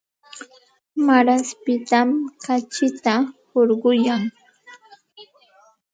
Maaraspitam 1.05 2.09
kachita 2.43 3.13
hurquyan. 3.49 4.21